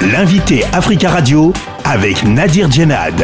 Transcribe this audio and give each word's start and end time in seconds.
L'invité 0.00 0.62
Africa 0.72 1.08
Radio 1.08 1.52
avec 1.84 2.22
Nadir 2.22 2.70
Djenad. 2.70 3.18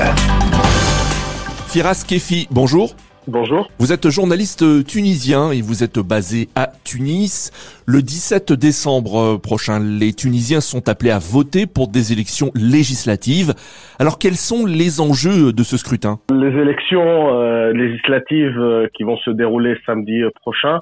Firas 1.68 2.04
Kefi, 2.06 2.48
bonjour. 2.50 2.96
Bonjour. 3.28 3.70
Vous 3.78 3.92
êtes 3.92 4.10
journaliste 4.10 4.84
tunisien 4.84 5.52
et 5.52 5.62
vous 5.62 5.84
êtes 5.84 6.00
basé 6.00 6.48
à 6.56 6.72
Tunis. 6.84 7.52
Le 7.86 8.02
17 8.02 8.52
décembre 8.52 9.36
prochain, 9.36 9.78
les 9.78 10.14
Tunisiens 10.14 10.60
sont 10.60 10.88
appelés 10.88 11.12
à 11.12 11.20
voter 11.20 11.66
pour 11.66 11.86
des 11.86 12.12
élections 12.12 12.50
législatives. 12.56 13.54
Alors 14.00 14.18
quels 14.18 14.34
sont 14.34 14.66
les 14.66 15.00
enjeux 15.00 15.52
de 15.52 15.62
ce 15.62 15.76
scrutin? 15.76 16.18
Les 16.32 16.60
élections 16.60 17.38
euh, 17.38 17.72
législatives 17.72 18.58
euh, 18.58 18.88
qui 18.94 19.04
vont 19.04 19.16
se 19.18 19.30
dérouler 19.30 19.76
samedi 19.86 20.22
prochain 20.40 20.80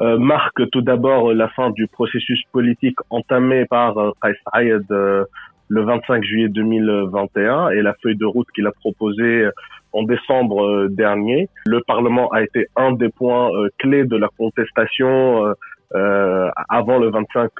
euh, 0.00 0.18
marquent 0.18 0.68
tout 0.70 0.82
d'abord 0.82 1.32
la 1.32 1.48
fin 1.48 1.70
du 1.70 1.86
processus 1.86 2.42
politique 2.52 2.96
entamé 3.10 3.66
par 3.66 3.94
Kais 4.22 4.34
Saïd 4.52 4.84
le 4.88 5.84
25 5.84 6.22
juillet 6.22 6.48
2021 6.48 7.70
et 7.70 7.82
la 7.82 7.94
feuille 8.02 8.16
de 8.16 8.26
route 8.26 8.46
qu'il 8.54 8.66
a 8.66 8.72
proposée 8.72 9.48
en 9.92 10.02
décembre 10.02 10.64
euh, 10.64 10.88
dernier. 10.88 11.48
Le 11.66 11.80
Parlement 11.80 12.28
a 12.30 12.42
été 12.42 12.66
un 12.76 12.92
des 12.92 13.08
points 13.08 13.50
euh, 13.54 13.68
clés 13.78 14.04
de 14.04 14.16
la 14.16 14.28
contestation 14.36 15.54
euh, 15.94 16.50
avant 16.68 16.98
le 16.98 17.10
25 17.10 17.50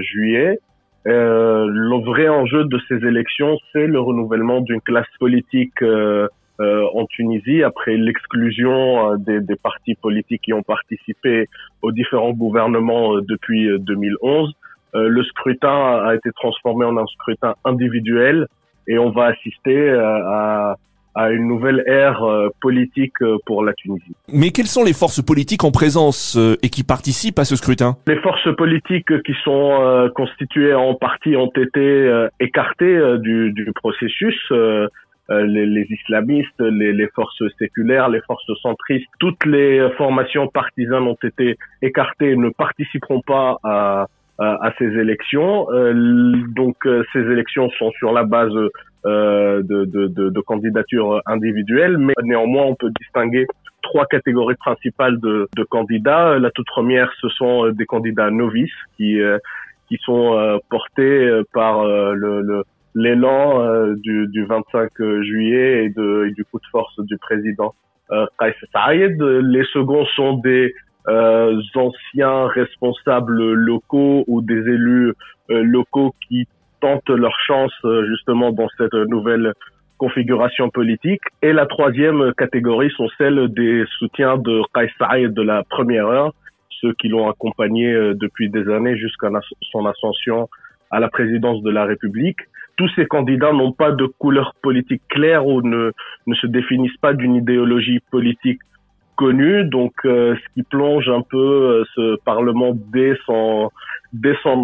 juillet. 0.00 0.60
le 1.04 2.04
vrai 2.04 2.28
enjeu 2.28 2.64
de 2.64 2.78
ces 2.88 2.96
élections, 3.06 3.56
c'est 3.72 3.86
le 3.86 4.00
renouvellement 4.00 4.60
d'une 4.60 4.80
classe 4.80 5.12
politique 5.18 5.82
en 6.60 7.06
Tunisie 7.06 7.62
après 7.62 7.96
l'exclusion 7.96 9.16
des, 9.16 9.40
des, 9.40 9.56
partis 9.56 9.94
politiques 9.94 10.42
qui 10.42 10.52
ont 10.52 10.62
participé 10.62 11.48
aux 11.82 11.90
différents 11.90 12.32
gouvernements 12.32 13.16
depuis 13.20 13.70
2011. 13.78 14.52
le 14.94 15.22
scrutin 15.24 16.02
a 16.04 16.14
été 16.14 16.30
transformé 16.32 16.84
en 16.84 16.96
un 16.98 17.06
scrutin 17.06 17.54
individuel 17.64 18.46
et 18.86 18.98
on 18.98 19.10
va 19.10 19.26
assister 19.26 19.90
à, 19.90 20.76
à 21.14 21.30
une 21.30 21.48
nouvelle 21.48 21.82
ère 21.86 22.22
euh, 22.22 22.48
politique 22.60 23.20
euh, 23.22 23.36
pour 23.46 23.64
la 23.64 23.72
Tunisie. 23.74 24.14
Mais 24.32 24.50
quelles 24.50 24.66
sont 24.66 24.84
les 24.84 24.92
forces 24.92 25.22
politiques 25.22 25.64
en 25.64 25.70
présence 25.70 26.36
euh, 26.36 26.56
et 26.62 26.68
qui 26.68 26.84
participent 26.84 27.38
à 27.38 27.44
ce 27.44 27.56
scrutin? 27.56 27.96
Les 28.06 28.18
forces 28.20 28.54
politiques 28.56 29.22
qui 29.22 29.34
sont 29.44 30.10
constituées 30.14 30.74
en 30.74 30.94
partie 30.94 31.36
ont 31.36 31.50
été 31.56 32.26
écartées 32.38 33.18
du, 33.18 33.52
du 33.52 33.72
processus. 33.74 34.36
Les, 35.30 35.64
les, 35.64 35.86
islamistes, 35.88 36.60
les, 36.60 36.92
les, 36.92 37.06
forces 37.14 37.42
séculaires, 37.56 38.08
les 38.08 38.20
forces 38.22 38.50
centristes, 38.62 39.06
toutes 39.20 39.46
les 39.46 39.88
formations 39.96 40.48
partisanes 40.48 41.04
ont 41.04 41.18
été 41.22 41.56
écartées 41.82 42.34
ne 42.34 42.48
participeront 42.48 43.20
pas 43.20 43.58
à, 43.62 44.06
à 44.38 44.72
ces 44.78 44.86
élections. 44.86 45.68
donc 46.48 46.76
ces 47.12 47.20
élections 47.20 47.70
sont 47.78 47.92
sur 47.92 48.12
la 48.12 48.24
base 48.24 48.52
euh, 49.06 49.62
de, 49.62 49.86
de, 49.86 50.08
de, 50.08 50.28
de, 50.28 50.40
candidatures 50.40 51.22
individuelles, 51.24 51.96
mais 51.96 52.12
néanmoins 52.22 52.64
on 52.64 52.74
peut 52.74 52.90
distinguer 53.00 53.46
trois 53.82 54.04
catégories 54.04 54.56
principales 54.56 55.18
de, 55.20 55.48
de, 55.56 55.64
candidats. 55.64 56.38
La 56.38 56.50
toute 56.50 56.66
première, 56.66 57.10
ce 57.18 57.30
sont 57.30 57.64
euh, 57.64 57.72
des 57.72 57.86
candidats 57.86 58.30
novices 58.30 58.70
qui 58.98 59.18
euh, 59.18 59.38
qui 59.88 59.96
sont 60.04 60.34
euh, 60.34 60.58
portés 60.68 61.30
par 61.54 61.84
le 61.86 62.62
l'élan 62.94 63.92
du, 63.94 64.26
du 64.28 64.44
25 64.44 64.90
juillet 65.22 65.84
et, 65.84 65.88
de, 65.90 66.26
et 66.28 66.32
du 66.32 66.44
coup 66.44 66.58
de 66.58 66.66
force 66.70 66.98
du 67.00 67.16
président 67.18 67.74
Kais 68.38 68.54
Saïd. 68.72 69.22
Les 69.22 69.64
seconds 69.72 70.04
sont 70.16 70.38
des 70.38 70.74
anciens 71.06 72.46
responsables 72.48 73.52
locaux 73.52 74.24
ou 74.26 74.42
des 74.42 74.58
élus 74.58 75.12
locaux 75.48 76.14
qui 76.28 76.46
tentent 76.80 77.08
leur 77.10 77.38
chance 77.46 77.72
euh, 77.84 78.06
justement 78.08 78.52
dans 78.52 78.68
cette 78.76 78.94
nouvelle 78.94 79.52
configuration 79.98 80.70
politique. 80.70 81.20
Et 81.42 81.52
la 81.52 81.66
troisième 81.66 82.32
catégorie 82.36 82.90
sont 82.96 83.08
celles 83.18 83.48
des 83.48 83.84
soutiens 83.98 84.38
de 84.38 84.62
Kais 84.74 85.28
de 85.28 85.42
la 85.42 85.62
première 85.64 86.06
heure, 86.06 86.32
ceux 86.80 86.94
qui 86.94 87.08
l'ont 87.08 87.28
accompagné 87.28 87.92
euh, 87.92 88.14
depuis 88.14 88.48
des 88.48 88.68
années 88.72 88.96
jusqu'à 88.96 89.28
son 89.70 89.86
ascension 89.86 90.48
à 90.90 90.98
la 91.00 91.08
présidence 91.08 91.62
de 91.62 91.70
la 91.70 91.84
République. 91.84 92.40
Tous 92.80 92.88
ces 92.96 93.04
candidats 93.04 93.52
n'ont 93.52 93.72
pas 93.72 93.92
de 93.92 94.06
couleur 94.06 94.54
politique 94.62 95.02
claire 95.10 95.46
ou 95.46 95.60
ne, 95.60 95.92
ne 96.26 96.34
se 96.34 96.46
définissent 96.46 96.96
pas 97.02 97.12
d'une 97.12 97.34
idéologie 97.34 97.98
politique 98.10 98.60
connu, 99.20 99.64
donc 99.64 99.92
euh, 100.06 100.34
ce 100.34 100.54
qui 100.54 100.62
plonge 100.62 101.10
un 101.10 101.20
peu 101.20 101.36
euh, 101.36 101.84
ce 101.94 102.16
Parlement 102.24 102.72
dès 102.74 103.18
son, 103.26 103.70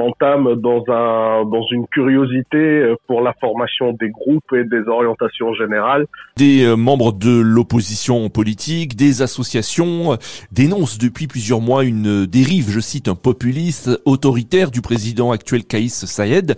entame 0.01 0.55
dans, 0.55 0.83
un, 0.89 1.45
dans 1.45 1.67
une 1.71 1.87
curiosité 1.89 2.57
euh, 2.57 2.95
pour 3.07 3.21
la 3.21 3.35
formation 3.35 3.93
des 3.93 4.09
groupes 4.09 4.51
et 4.55 4.65
des 4.65 4.89
orientations 4.89 5.53
générales. 5.53 6.07
Des 6.39 6.75
membres 6.75 7.13
de 7.13 7.39
l'opposition 7.39 8.31
politique, 8.31 8.97
des 8.97 9.21
associations 9.21 10.17
dénoncent 10.53 10.97
depuis 10.97 11.27
plusieurs 11.27 11.61
mois 11.61 11.85
une 11.85 12.25
dérive, 12.25 12.71
je 12.71 12.81
cite, 12.81 13.09
un 13.09 13.15
populiste 13.15 14.01
autoritaire 14.07 14.71
du 14.71 14.81
président 14.81 15.33
actuel 15.33 15.67
Kaïs 15.67 16.07
Saïed. 16.07 16.57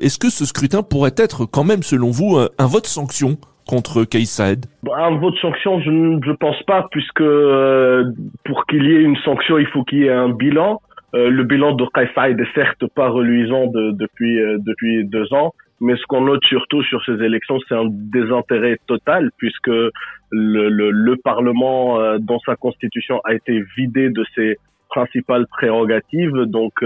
Est-ce 0.00 0.18
que 0.18 0.30
ce 0.30 0.46
scrutin 0.46 0.82
pourrait 0.82 1.14
être 1.16 1.44
quand 1.44 1.64
même, 1.64 1.82
selon 1.82 2.10
vous, 2.10 2.36
un 2.36 2.66
vote 2.66 2.86
sanction 2.86 3.36
contre 3.70 4.04
Saed 4.24 4.66
Un 4.92 5.16
vote 5.18 5.36
sanction, 5.40 5.80
je 5.80 5.90
ne 5.90 6.32
pense 6.34 6.60
pas, 6.64 6.88
puisque 6.90 7.20
euh, 7.20 8.04
pour 8.44 8.66
qu'il 8.66 8.84
y 8.84 8.94
ait 8.94 9.02
une 9.02 9.16
sanction, 9.18 9.58
il 9.58 9.66
faut 9.68 9.84
qu'il 9.84 10.00
y 10.00 10.04
ait 10.06 10.12
un 10.12 10.30
bilan. 10.30 10.80
Euh, 11.14 11.30
le 11.30 11.44
bilan 11.44 11.74
de 11.74 11.86
Saed 12.14 12.40
est 12.40 12.54
certes 12.54 12.84
pas 12.94 13.08
reluisant 13.08 13.66
depuis 13.66 14.40
euh, 14.40 14.58
depuis 14.58 15.04
deux 15.04 15.32
ans, 15.32 15.54
mais 15.80 15.96
ce 15.96 16.02
qu'on 16.08 16.22
note 16.22 16.44
surtout 16.44 16.82
sur 16.82 17.04
ces 17.04 17.22
élections, 17.22 17.58
c'est 17.68 17.74
un 17.74 17.86
désintérêt 17.88 18.78
total, 18.86 19.30
puisque 19.36 19.68
le, 19.68 20.90
le 20.90 21.16
Parlement, 21.16 21.98
dans 22.18 22.38
sa 22.40 22.56
constitution, 22.56 23.20
a 23.24 23.34
été 23.34 23.62
vidé 23.76 24.10
de 24.10 24.24
ses 24.34 24.58
principales 24.88 25.46
prérogatives. 25.46 26.36
Donc, 26.46 26.84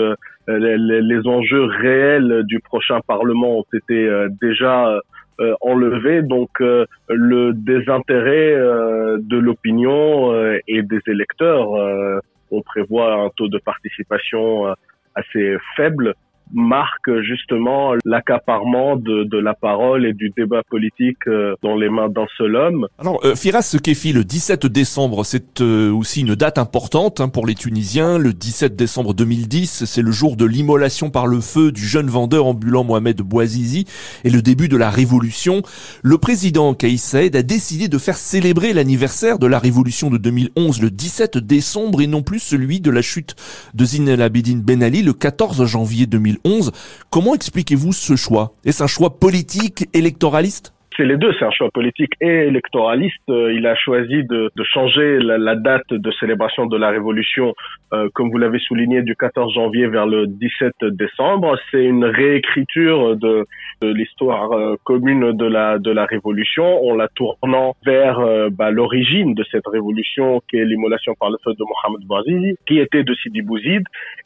les, 0.49 0.77
les, 0.79 1.27
enjeux 1.27 1.65
réels 1.65 2.43
du 2.45 2.61
prochain 2.61 3.01
Parlement 3.07 3.61
ont 3.61 3.67
été 3.73 4.09
déjà 4.41 5.01
euh, 5.41 5.53
enlevé 5.63 6.23
donc 6.23 6.51
euh, 6.61 6.87
le 7.09 7.53
désintérêt 7.53 8.53
euh, 8.55 9.19
de 9.21 9.37
l'opinion 9.37 10.33
et 10.69 10.83
des 10.83 11.01
électeurs. 11.09 11.71
on 12.53 12.63
prévoit 12.63 13.15
un 13.15 13.31
taux 13.37 13.49
de 13.49 13.59
participation 13.59 14.75
assez 15.17 15.57
faible 15.77 16.15
marque 16.53 17.11
justement 17.23 17.95
l'accaparement 18.05 18.97
de, 18.97 19.25
de, 19.25 19.39
la 19.39 19.55
parole 19.55 20.07
et 20.07 20.13
du 20.13 20.31
débat 20.37 20.63
politique 20.69 21.27
euh, 21.27 21.55
dans 21.63 21.77
les 21.77 21.89
mains 21.89 22.09
d'un 22.09 22.27
seul 22.37 22.57
homme. 22.57 22.87
Alors, 22.99 23.21
euh, 23.25 23.35
Firas 23.35 23.77
Kefi, 23.83 24.13
le 24.13 24.25
17 24.25 24.67
décembre, 24.67 25.25
c'est 25.25 25.61
euh, 25.61 25.91
aussi 25.93 26.21
une 26.21 26.35
date 26.35 26.59
importante 26.59 27.21
hein, 27.21 27.29
pour 27.29 27.47
les 27.47 27.55
Tunisiens. 27.55 28.19
Le 28.19 28.33
17 28.33 28.77
décembre 28.77 29.15
2010, 29.15 29.85
c'est 29.85 30.03
le 30.03 30.13
jour 30.13 30.37
de 30.37 30.45
l'immolation 30.45 31.11
par 31.11 31.27
le 31.27 31.41
feu 31.41 31.73
du 31.73 31.87
jeune 31.87 32.09
vendeur 32.09 32.47
ambulant 32.47 32.85
Mohamed 32.85 33.21
Bouazizi 33.23 33.87
et 34.25 34.31
le 34.31 34.43
début 34.43 34.69
de 34.69 34.77
la 34.77 34.91
révolution. 34.91 35.63
Le 36.03 36.19
président 36.19 36.75
Kaïs 36.75 37.03
Saïd 37.03 37.35
a 37.37 37.43
décidé 37.43 37.89
de 37.89 37.99
faire 37.99 38.17
célébrer 38.17 38.73
l'anniversaire 38.73 39.39
de 39.39 39.47
la 39.47 39.59
révolution 39.59 40.11
de 40.11 40.19
2011 40.19 40.83
le 40.83 40.91
17 40.91 41.39
décembre 41.39 42.01
et 42.01 42.07
non 42.07 42.23
plus 42.23 42.39
celui 42.39 42.81
de 42.81 42.91
la 42.91 43.03
chute 43.03 43.35
de 43.75 43.85
Zine 43.85 44.09
El 44.09 44.23
Abidine 44.23 44.61
Ben 44.61 44.83
Ali 44.83 45.03
le 45.03 45.13
14 45.13 45.65
janvier 45.65 46.07
2011. 46.07 46.34
Comment 47.11 47.35
expliquez-vous 47.35 47.93
ce 47.93 48.17
choix? 48.17 48.53
Est-ce 48.65 48.83
un 48.83 48.87
choix 48.87 49.19
politique, 49.19 49.89
électoraliste? 49.93 50.74
C'est 50.97 51.05
les 51.05 51.17
deux, 51.17 51.33
c'est 51.39 51.45
un 51.45 51.51
choix 51.51 51.71
politique 51.71 52.13
et 52.21 52.47
électoraliste. 52.47 53.29
Euh, 53.29 53.53
il 53.53 53.67
a 53.67 53.75
choisi 53.75 54.25
de, 54.25 54.51
changer 54.73 55.19
la, 55.19 55.55
date 55.57 55.91
de 55.91 56.11
célébration 56.13 56.67
de 56.67 56.77
la 56.77 56.91
Révolution, 56.91 57.55
euh, 57.93 58.09
comme 58.15 58.31
vous 58.31 58.39
l'avez 58.39 58.59
souligné, 58.59 59.03
du 59.03 59.17
14 59.17 59.53
janvier 59.55 59.87
vers 59.87 60.07
le 60.07 60.27
17 60.27 60.73
décembre. 60.93 61.59
C'est 61.71 61.85
une 61.85 62.05
réécriture 62.05 63.17
de, 63.17 63.47
l'histoire 63.83 64.53
euh, 64.53 64.77
commune 64.85 65.33
de 65.33 65.45
la 65.45 65.79
de 65.79 65.91
la 65.91 66.07
Révolution, 66.07 66.89
en 66.89 66.95
la 66.95 67.09
tournant 67.09 67.75
vers 67.85 68.21
bah, 68.51 68.71
l'origine 68.71 69.35
de 69.35 69.45
cette 69.51 69.67
révolution, 69.67 70.41
qui 70.49 70.57
est 70.57 70.65
l'immolation 70.65 71.15
par 71.19 71.31
le 71.31 71.37
feu 71.45 71.53
de 71.53 71.65
Mohamed 71.65 72.07
Bouazizi, 72.07 72.57
qui 72.67 72.79
était 72.79 73.05
de 73.05 73.15
Sidi 73.15 73.43
Bouzid, 73.43 73.83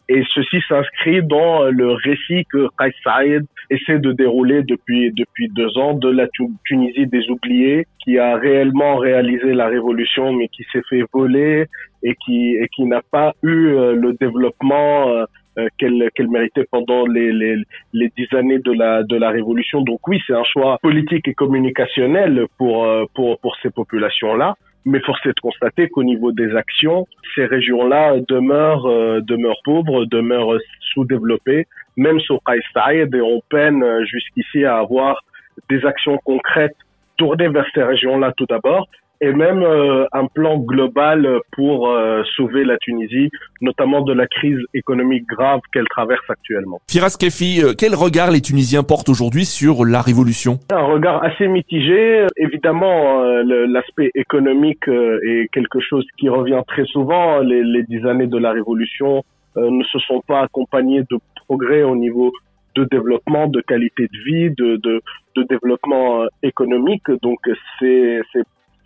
et 0.08 0.22
ceci 0.34 0.58
s'inscrit 0.68 1.22
dans 1.22 1.64
le 1.64 1.92
récit 1.92 2.44
que 2.50 2.68
Qais 2.78 2.94
Saïd 3.02 3.44
essaie 3.70 3.98
de 3.98 4.12
dérouler 4.12 4.62
depuis 4.62 5.12
depuis 5.12 5.48
deux 5.48 5.76
ans 5.76 5.94
de 5.94 6.08
la 6.08 6.28
Tunisie 6.64 7.06
des 7.06 7.28
oubliés, 7.30 7.86
qui 8.02 8.18
a 8.18 8.36
réellement 8.36 8.96
réalisé 8.96 9.52
la 9.52 9.66
révolution, 9.66 10.32
mais 10.32 10.48
qui 10.48 10.64
s'est 10.72 10.82
fait 10.88 11.04
voler 11.12 11.66
et 12.02 12.14
qui 12.24 12.56
et 12.56 12.68
qui 12.68 12.84
n'a 12.84 13.02
pas 13.02 13.34
eu 13.42 13.68
euh, 13.68 13.94
le 13.94 14.14
développement 14.14 15.08
euh, 15.08 15.24
euh, 15.58 15.68
qu'elle 15.78 16.10
qu'elle 16.14 16.28
méritait 16.28 16.66
pendant 16.70 17.06
les, 17.06 17.32
les 17.32 17.56
les 17.92 18.12
dix 18.16 18.32
années 18.34 18.58
de 18.58 18.72
la 18.72 19.02
de 19.02 19.16
la 19.16 19.30
révolution. 19.30 19.82
Donc 19.82 20.06
oui, 20.08 20.20
c'est 20.26 20.34
un 20.34 20.44
choix 20.44 20.78
politique 20.82 21.26
et 21.28 21.34
communicationnel 21.34 22.46
pour 22.56 22.86
pour 23.14 23.38
pour 23.40 23.56
ces 23.62 23.70
populations 23.70 24.34
là. 24.34 24.54
mais 24.84 25.00
force 25.00 25.24
est 25.26 25.36
de 25.40 25.40
constater 25.40 25.88
qu'au 25.88 26.04
niveau 26.04 26.32
des 26.32 26.54
actions, 26.54 27.06
ces 27.34 27.44
régions-là 27.44 28.20
demeurent, 28.28 28.88
demeurent 29.22 29.62
pauvres, 29.64 30.04
demeurent 30.06 30.56
sous-développées, 30.92 31.66
même 31.96 32.20
sur 32.20 32.40
Saïd, 32.72 33.14
et 33.14 33.20
on 33.20 33.40
peine 33.50 33.84
jusqu'ici 34.06 34.64
à 34.64 34.78
avoir 34.78 35.22
des 35.68 35.84
actions 35.84 36.18
concrètes 36.24 36.76
tournées 37.16 37.48
vers 37.48 37.66
ces 37.74 37.82
régions-là 37.82 38.32
tout 38.36 38.46
d'abord, 38.46 38.86
et 39.20 39.32
même 39.32 39.62
euh, 39.62 40.06
un 40.12 40.26
plan 40.26 40.58
global 40.58 41.40
pour 41.52 41.88
euh, 41.88 42.22
sauver 42.36 42.64
la 42.64 42.76
Tunisie, 42.78 43.30
notamment 43.60 44.02
de 44.02 44.12
la 44.12 44.26
crise 44.26 44.58
économique 44.74 45.26
grave 45.26 45.60
qu'elle 45.72 45.88
traverse 45.88 46.24
actuellement. 46.28 46.80
Firas 46.88 47.16
Kefi, 47.18 47.60
euh, 47.62 47.72
quel 47.76 47.94
regard 47.94 48.30
les 48.30 48.40
Tunisiens 48.40 48.84
portent 48.84 49.08
aujourd'hui 49.08 49.44
sur 49.44 49.84
la 49.84 50.00
révolution? 50.00 50.60
Un 50.70 50.84
regard 50.84 51.22
assez 51.24 51.48
mitigé. 51.48 52.26
Évidemment, 52.36 53.22
l'aspect 53.42 54.10
économique 54.14 54.86
est 54.88 55.48
quelque 55.52 55.80
chose 55.80 56.06
qui 56.18 56.28
revient 56.28 56.62
très 56.66 56.84
souvent. 56.84 57.40
Les, 57.40 57.64
les 57.64 57.82
dix 57.82 58.06
années 58.06 58.26
de 58.26 58.38
la 58.38 58.52
révolution 58.52 59.24
ne 59.56 59.82
se 59.84 59.98
sont 60.00 60.22
pas 60.26 60.42
accompagnées 60.42 61.02
de 61.10 61.18
progrès 61.46 61.82
au 61.82 61.96
niveau 61.96 62.32
de 62.78 62.84
développement, 62.90 63.46
de 63.46 63.60
qualité 63.60 64.04
de 64.04 64.18
vie, 64.24 64.50
de, 64.50 64.76
de, 64.76 65.00
développement 65.48 66.26
économique. 66.42 67.08
Donc 67.22 67.38
c'est 67.78 68.20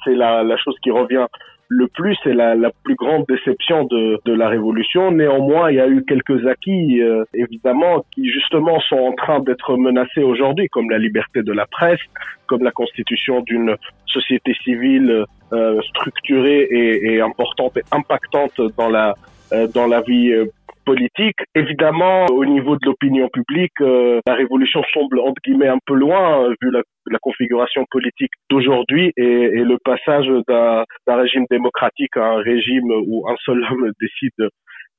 la, 0.06 0.42
la, 0.42 0.56
chose 0.58 0.76
qui 0.82 0.90
revient 0.90 1.26
le 1.68 1.86
plus, 1.88 2.14
c'est 2.22 2.34
la, 2.34 2.54
plus 2.84 2.94
grande 2.94 3.24
déception 3.26 3.84
de, 3.84 4.20
de, 4.26 4.34
la 4.34 4.48
révolution. 4.48 5.10
Néanmoins, 5.10 5.70
il 5.70 5.76
y 5.76 5.80
a 5.80 5.88
eu 5.88 6.04
quelques 6.04 6.46
acquis, 6.46 7.00
euh, 7.00 7.24
évidemment, 7.32 8.04
qui 8.12 8.28
justement 8.30 8.78
sont 8.80 8.98
en 8.98 9.12
train 9.12 9.40
d'être 9.40 9.76
menacés 9.78 10.22
aujourd'hui, 10.22 10.68
comme 10.68 10.90
la 10.90 10.98
liberté 10.98 11.42
de 11.42 11.52
la 11.52 11.66
presse, 11.66 12.00
comme 12.46 12.62
la 12.62 12.72
constitution 12.72 13.40
d'une 13.40 13.74
société 14.06 14.54
civile 14.62 15.24
euh, 15.52 15.80
structurée 15.90 16.68
et, 16.70 17.20
importante 17.22 17.78
et 17.78 17.84
impactante 17.90 18.60
dans 18.76 18.90
la 18.90 19.14
euh, 19.52 19.66
dans 19.66 19.86
la 19.86 20.00
vie 20.00 20.32
euh, 20.32 20.46
politique. 20.84 21.36
Évidemment, 21.54 22.26
au 22.26 22.44
niveau 22.44 22.76
de 22.76 22.86
l'opinion 22.86 23.28
publique, 23.28 23.80
euh, 23.80 24.20
la 24.26 24.34
révolution 24.34 24.82
semble 24.92 25.20
entre 25.20 25.40
guillemets 25.44 25.68
un 25.68 25.78
peu 25.86 25.94
loin 25.94 26.48
vu 26.60 26.70
la, 26.70 26.82
la, 27.10 27.18
configuration 27.20 27.84
politique 27.90 28.32
d'aujourd'hui 28.50 29.12
et, 29.16 29.22
et, 29.22 29.64
le 29.64 29.78
passage 29.84 30.26
d'un 30.48 30.84
régime 31.16 31.44
démocratique 31.50 32.16
à 32.16 32.24
un 32.24 32.36
régime 32.42 32.90
où 33.06 33.28
un 33.28 33.36
seul 33.44 33.64
homme 33.64 33.90
décide 34.00 34.48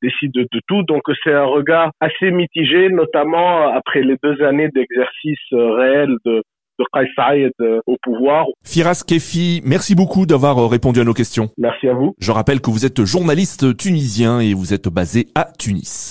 décide 0.02 0.34
de 0.34 0.60
tout. 0.68 0.84
Donc 0.84 1.04
c'est 1.24 1.34
un 1.34 1.46
regard 1.46 1.92
assez 2.00 2.32
mitigé, 2.32 2.90
notamment 2.90 3.70
après 3.70 4.02
les 4.02 4.18
deux 4.22 4.42
années 4.44 4.70
d'exercice 4.70 5.48
réel 5.52 6.10
de, 6.26 6.44
de 6.80 7.52
euh, 7.62 7.80
au 7.86 7.98
pouvoir. 8.02 8.46
Firas 8.64 9.04
Kefi, 9.06 9.62
merci 9.64 9.96
beaucoup 9.96 10.26
d'avoir 10.26 10.58
euh, 10.58 10.68
répondu 10.68 11.00
à 11.00 11.04
nos 11.04 11.14
questions. 11.14 11.50
Merci 11.58 11.88
à 11.88 11.94
vous. 11.94 12.16
Je 12.20 12.32
rappelle 12.32 12.62
que 12.62 12.70
vous 12.70 12.86
êtes 12.86 13.04
journaliste 13.04 13.78
tunisien 13.78 14.40
et 14.40 14.54
vous 14.54 14.74
êtes 14.74 14.88
basé 14.88 15.28
à 15.36 15.48
Tunis. 15.58 16.02